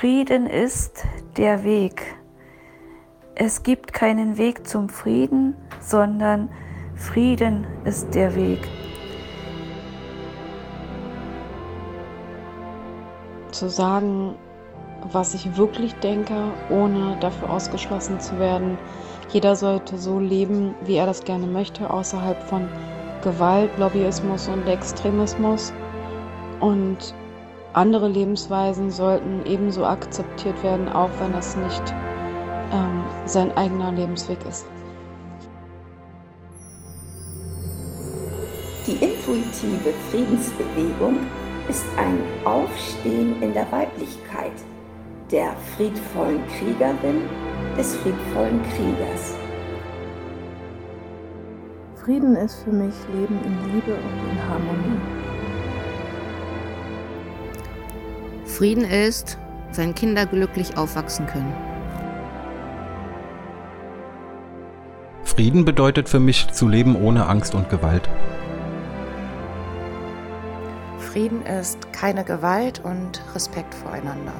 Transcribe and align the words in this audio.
Frieden 0.00 0.46
ist 0.46 1.02
der 1.36 1.64
Weg. 1.64 2.14
Es 3.34 3.64
gibt 3.64 3.92
keinen 3.92 4.38
Weg 4.38 4.64
zum 4.64 4.88
Frieden, 4.88 5.56
sondern 5.80 6.50
Frieden 6.94 7.66
ist 7.84 8.14
der 8.14 8.36
Weg. 8.36 8.60
Zu 13.50 13.68
sagen, 13.68 14.36
was 15.10 15.34
ich 15.34 15.56
wirklich 15.56 15.92
denke, 15.96 16.52
ohne 16.70 17.16
dafür 17.18 17.50
ausgeschlossen 17.50 18.20
zu 18.20 18.38
werden. 18.38 18.78
Jeder 19.30 19.56
sollte 19.56 19.98
so 19.98 20.20
leben, 20.20 20.76
wie 20.84 20.94
er 20.94 21.06
das 21.06 21.24
gerne 21.24 21.48
möchte, 21.48 21.90
außerhalb 21.90 22.40
von 22.44 22.68
Gewalt, 23.24 23.76
Lobbyismus 23.78 24.46
und 24.46 24.64
Extremismus. 24.68 25.72
Und 26.60 27.14
andere 27.72 28.08
Lebensweisen 28.08 28.90
sollten 28.90 29.44
ebenso 29.46 29.84
akzeptiert 29.84 30.62
werden, 30.62 30.88
auch 30.88 31.10
wenn 31.20 31.32
das 31.32 31.56
nicht 31.56 31.82
ähm, 32.72 33.02
sein 33.26 33.56
eigener 33.56 33.92
Lebensweg 33.92 34.38
ist. 34.48 34.66
Die 38.86 38.92
intuitive 38.92 39.92
Friedensbewegung 40.10 41.18
ist 41.68 41.84
ein 41.98 42.18
Aufstehen 42.46 43.42
in 43.42 43.52
der 43.52 43.70
Weiblichkeit, 43.70 44.52
der 45.30 45.54
friedvollen 45.76 46.40
Kriegerin, 46.48 47.28
des 47.76 47.94
friedvollen 47.96 48.62
Kriegers. 48.62 49.34
Frieden 52.02 52.34
ist 52.36 52.62
für 52.62 52.72
mich 52.72 52.94
Leben 53.12 53.38
in 53.44 53.74
Liebe 53.74 53.92
und 53.92 54.30
in 54.30 54.48
Harmonie. 54.48 55.27
Frieden 58.58 58.82
ist, 58.82 59.38
wenn 59.74 59.94
Kinder 59.94 60.26
glücklich 60.26 60.76
aufwachsen 60.76 61.28
können. 61.28 61.54
Frieden 65.22 65.64
bedeutet 65.64 66.08
für 66.08 66.18
mich 66.18 66.48
zu 66.48 66.66
leben 66.66 66.96
ohne 66.96 67.26
Angst 67.26 67.54
und 67.54 67.70
Gewalt. 67.70 68.08
Frieden 70.98 71.46
ist 71.46 71.92
keine 71.92 72.24
Gewalt 72.24 72.80
und 72.84 73.22
Respekt 73.32 73.74
voreinander. 73.74 74.34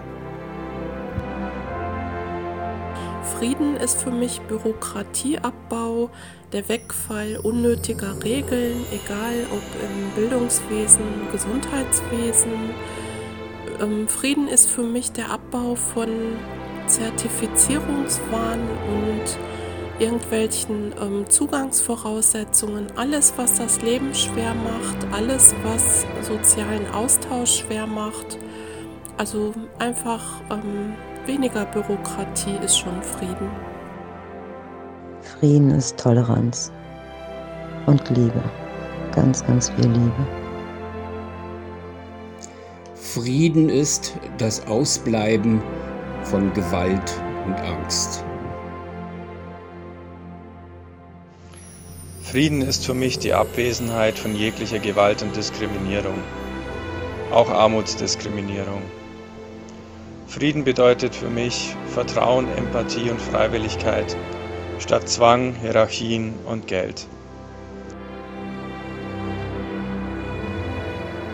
Frieden 3.39 3.77
ist 3.77 4.03
für 4.03 4.11
mich 4.11 4.41
Bürokratieabbau, 4.49 6.11
der 6.53 6.69
Wegfall 6.69 7.39
unnötiger 7.41 8.21
Regeln, 8.25 8.85
egal 8.91 9.47
ob 9.53 9.63
im 9.81 10.11
Bildungswesen, 10.17 11.05
Gesundheitswesen. 11.31 12.75
Ähm, 13.81 14.09
Frieden 14.09 14.49
ist 14.49 14.69
für 14.69 14.83
mich 14.83 15.13
der 15.13 15.31
Abbau 15.31 15.75
von 15.75 16.09
Zertifizierungswahn 16.87 18.61
und 18.61 19.39
irgendwelchen 19.99 20.93
ähm, 21.01 21.29
Zugangsvoraussetzungen, 21.29 22.87
alles, 22.97 23.35
was 23.37 23.57
das 23.59 23.83
Leben 23.83 24.15
schwer 24.15 24.55
macht, 24.55 25.13
alles, 25.13 25.55
was 25.65 26.07
sozialen 26.23 26.89
Austausch 26.95 27.61
schwer 27.61 27.87
macht. 27.87 28.39
Also 29.17 29.53
einfach 29.79 30.23
ähm, 30.51 30.95
weniger 31.27 31.67
Bürokratie 31.67 32.57
ist 32.65 32.79
schon 32.79 33.03
Frieden. 33.03 33.51
Frieden 35.23 35.71
ist 35.73 35.99
Toleranz 35.99 36.73
und 37.87 38.09
Liebe. 38.11 38.43
Ganz, 39.15 39.45
ganz 39.45 39.71
viel 39.71 39.89
Liebe. 39.89 40.38
Frieden 43.19 43.69
ist 43.69 44.15
das 44.39 44.65
Ausbleiben 44.69 45.61
von 46.23 46.53
Gewalt 46.53 47.21
und 47.47 47.55
Angst. 47.55 48.25
Frieden 52.23 52.63
ist 52.63 52.87
für 52.87 52.95
mich 52.95 53.19
die 53.19 53.35
Abwesenheit 53.35 54.17
von 54.17 54.37
jeglicher 54.37 54.79
Gewalt 54.79 55.23
und 55.23 55.35
Diskriminierung, 55.35 56.15
auch 57.33 57.51
Armutsdiskriminierung. 57.51 58.83
Frieden 60.29 60.63
bedeutet 60.63 61.13
für 61.13 61.29
mich 61.29 61.75
Vertrauen, 61.89 62.47
Empathie 62.57 63.11
und 63.11 63.21
Freiwilligkeit 63.21 64.17
statt 64.79 65.09
Zwang, 65.09 65.57
Hierarchien 65.61 66.35
und 66.47 66.69
Geld. 66.69 67.09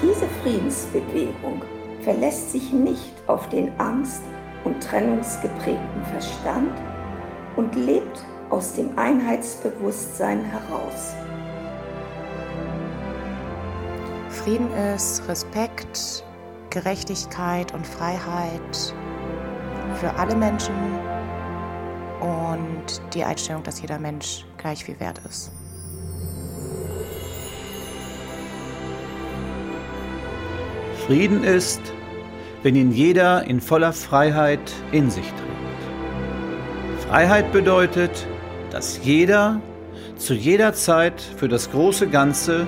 Diese 0.03 0.27
Friedensbewegung 0.43 1.63
verlässt 2.03 2.53
sich 2.53 2.73
nicht 2.73 3.15
auf 3.27 3.49
den 3.49 3.73
angst- 3.79 4.23
und 4.65 4.83
trennungsgeprägten 4.83 6.05
Verstand 6.11 6.73
und 7.57 7.75
lebt 7.75 8.25
aus 8.51 8.75
dem 8.75 8.97
Einheitsbewusstsein 8.99 10.45
heraus. 10.45 11.15
Frieden 14.29 14.71
ist 14.95 15.27
Respekt, 15.29 16.25
Gerechtigkeit 16.71 17.73
und 17.73 17.87
Freiheit 17.87 18.95
für 19.97 20.13
alle 20.17 20.35
Menschen 20.35 20.75
und 22.21 23.15
die 23.15 23.25
Einstellung, 23.25 23.63
dass 23.63 23.81
jeder 23.81 23.99
Mensch 23.99 24.45
gleich 24.59 24.85
viel 24.85 24.99
wert 25.01 25.21
ist. 25.29 25.53
Frieden 31.07 31.45
ist, 31.45 31.81
wenn 32.63 32.77
ihn 32.77 32.91
jeder 32.91 33.45
in 33.45 33.61
voller 33.61 33.93
Freiheit 33.93 34.73
in 34.91 35.11
sich 35.11 35.27
trägt. 35.27 37.07
Freiheit 37.07 37.53
bedeutet, 37.53 38.27
dass 38.71 39.05
jeder 39.05 39.61
zu 40.17 40.33
jeder 40.33 40.73
Zeit 40.73 41.21
für 41.21 41.49
das 41.49 41.71
große 41.71 42.09
Ganze 42.09 42.67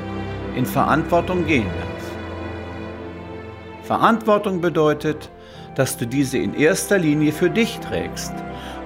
in 0.54 0.66
Verantwortung 0.66 1.46
gehen 1.46 1.64
darf. 1.64 3.86
Verantwortung 3.86 4.60
bedeutet, 4.60 5.30
dass 5.74 5.96
du 5.96 6.06
diese 6.06 6.36
in 6.36 6.54
erster 6.54 6.98
Linie 6.98 7.32
für 7.32 7.48
dich 7.48 7.78
trägst 7.80 8.34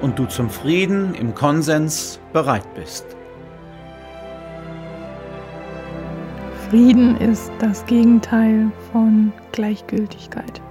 und 0.00 0.16
du 0.18 0.26
zum 0.26 0.48
Frieden 0.48 1.14
im 1.14 1.34
Konsens 1.34 2.20
bereit 2.32 2.74
bist. 2.74 3.04
Frieden 6.70 7.16
ist 7.16 7.50
das 7.58 7.84
Gegenteil 7.86 8.70
von 8.92 9.32
Gleichgültigkeit. 9.50 10.62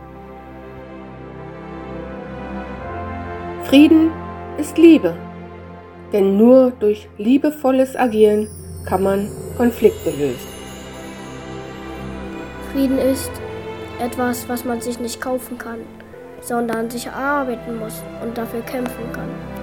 Frieden 3.65 4.09
ist 4.57 4.77
Liebe, 4.77 5.13
denn 6.13 6.37
nur 6.37 6.71
durch 6.71 7.09
liebevolles 7.17 7.97
Agieren 7.97 8.47
kann 8.85 9.03
man 9.03 9.27
Konflikte 9.57 10.11
lösen. 10.11 10.47
Frieden 12.71 12.97
ist 12.97 13.31
etwas, 13.99 14.47
was 14.47 14.63
man 14.63 14.79
sich 14.79 15.01
nicht 15.01 15.19
kaufen 15.19 15.57
kann, 15.57 15.79
sondern 16.39 16.89
sich 16.89 17.07
erarbeiten 17.07 17.77
muss 17.77 18.01
und 18.23 18.37
dafür 18.37 18.61
kämpfen 18.61 19.11
kann. 19.11 19.58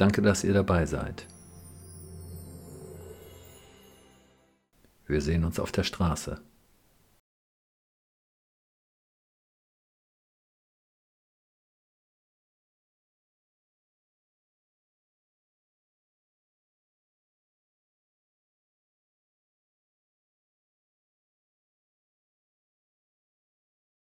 Danke, 0.00 0.22
dass 0.22 0.44
ihr 0.44 0.54
dabei 0.54 0.86
seid. 0.86 1.26
Wir 5.06 5.20
sehen 5.20 5.44
uns 5.44 5.60
auf 5.60 5.72
der 5.72 5.82
Straße. 5.82 6.40